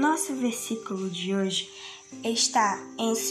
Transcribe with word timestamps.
nosso 0.00 0.34
versículo 0.34 1.10
de 1.10 1.34
hoje 1.34 1.70
está 2.24 2.82
em 2.98 3.12
2 3.12 3.22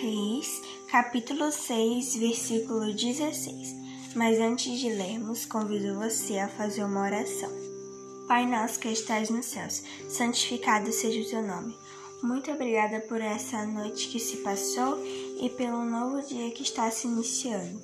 Reis, 0.00 0.62
capítulo 0.88 1.50
6, 1.50 2.14
versículo 2.14 2.94
16. 2.94 3.74
Mas 4.14 4.38
antes 4.38 4.78
de 4.78 4.90
lermos, 4.90 5.44
convido 5.44 5.98
você 5.98 6.38
a 6.38 6.48
fazer 6.48 6.84
uma 6.84 7.02
oração. 7.02 7.50
Pai 8.28 8.46
nosso 8.46 8.78
que 8.78 8.88
estás 8.88 9.28
nos 9.28 9.46
céus, 9.46 9.82
santificado 10.08 10.92
seja 10.92 11.20
o 11.20 11.30
teu 11.30 11.42
nome. 11.42 11.76
Muito 12.22 12.52
obrigada 12.52 13.00
por 13.00 13.20
essa 13.20 13.66
noite 13.66 14.08
que 14.08 14.20
se 14.20 14.36
passou 14.38 15.04
e 15.04 15.50
pelo 15.50 15.84
novo 15.84 16.24
dia 16.24 16.52
que 16.52 16.62
está 16.62 16.88
se 16.92 17.08
iniciando. 17.08 17.82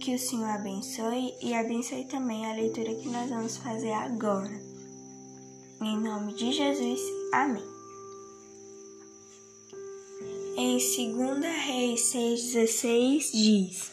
Que 0.00 0.16
o 0.16 0.18
Senhor 0.18 0.50
abençoe 0.50 1.32
e 1.40 1.54
abençoe 1.54 2.06
também 2.06 2.44
a 2.44 2.54
leitura 2.54 2.92
que 2.96 3.08
nós 3.08 3.30
vamos 3.30 3.56
fazer 3.56 3.92
agora. 3.92 4.71
Em 5.84 5.98
nome 5.98 6.32
de 6.34 6.52
Jesus, 6.52 7.00
amém. 7.32 7.64
Em 10.56 10.78
2 10.78 11.44
Reis 11.66 12.00
6,16 12.02 13.32
diz: 13.32 13.90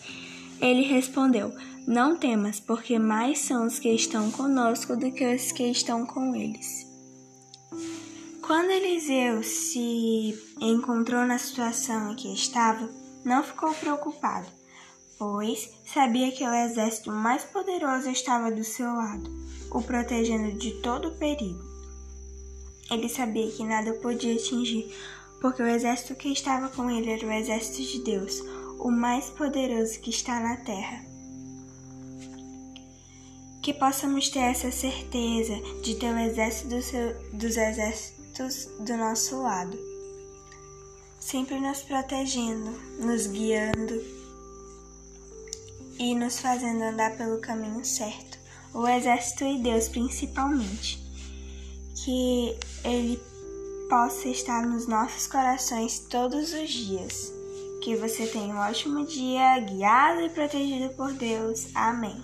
Ele 0.61 0.83
respondeu: 0.83 1.51
Não 1.87 2.15
temas, 2.15 2.59
porque 2.59 2.99
mais 2.99 3.39
são 3.39 3.65
os 3.65 3.79
que 3.79 3.89
estão 3.89 4.29
conosco 4.29 4.95
do 4.95 5.11
que 5.11 5.33
os 5.33 5.51
que 5.51 5.63
estão 5.63 6.05
com 6.05 6.35
eles. 6.35 6.85
Quando 8.45 8.69
Eliseu 8.69 9.41
se 9.41 10.37
encontrou 10.61 11.25
na 11.25 11.39
situação 11.39 12.11
em 12.11 12.15
que 12.15 12.31
estava, 12.31 12.87
não 13.25 13.41
ficou 13.41 13.73
preocupado, 13.73 14.47
pois 15.17 15.71
sabia 15.91 16.31
que 16.31 16.43
o 16.43 16.53
exército 16.53 17.11
mais 17.11 17.43
poderoso 17.45 18.11
estava 18.11 18.51
do 18.51 18.63
seu 18.63 18.93
lado, 18.93 19.27
o 19.71 19.81
protegendo 19.81 20.55
de 20.55 20.79
todo 20.81 21.07
o 21.07 21.17
perigo. 21.17 21.78
Ele 22.91 23.07
sabia 23.07 23.51
que 23.51 23.63
nada 23.63 23.93
podia 23.93 24.35
atingir, 24.35 24.93
porque 25.39 25.61
o 25.61 25.67
exército 25.67 26.15
que 26.15 26.29
estava 26.29 26.69
com 26.69 26.89
ele 26.89 27.11
era 27.11 27.25
o 27.25 27.31
exército 27.31 27.81
de 27.81 28.03
Deus, 28.03 28.41
o 28.79 28.89
mais 28.89 29.29
poderoso 29.29 29.99
que 29.99 30.09
está 30.09 30.39
na 30.39 30.57
terra. 30.57 31.05
Que 33.61 33.73
possamos 33.73 34.29
ter 34.29 34.39
essa 34.39 34.71
certeza 34.71 35.55
de 35.83 35.95
ter 35.95 36.13
o 36.13 36.19
exército 36.19 36.69
do 36.69 36.81
seu, 36.81 37.13
dos 37.33 37.57
exércitos 37.57 38.69
do 38.79 38.97
nosso 38.97 39.41
lado, 39.41 39.77
sempre 41.19 41.59
nos 41.59 41.81
protegendo, 41.81 42.71
nos 42.99 43.27
guiando 43.27 44.19
e 45.99 46.15
nos 46.15 46.39
fazendo 46.39 46.81
andar 46.81 47.17
pelo 47.17 47.41
caminho 47.41 47.83
certo. 47.83 48.39
O 48.73 48.87
Exército 48.87 49.43
e 49.43 49.57
Deus, 49.61 49.89
principalmente. 49.89 51.08
Que 52.09 52.57
Ele 52.83 53.21
possa 53.87 54.29
estar 54.29 54.65
nos 54.65 54.87
nossos 54.87 55.27
corações 55.27 55.99
todos 55.99 56.51
os 56.53 56.67
dias. 56.71 57.31
Que 57.83 57.95
você 57.95 58.25
tenha 58.25 58.51
um 58.51 58.57
ótimo 58.57 59.05
dia, 59.05 59.59
guiado 59.59 60.21
e 60.21 60.29
protegido 60.29 60.91
por 60.95 61.13
Deus. 61.13 61.67
Amém. 61.75 62.19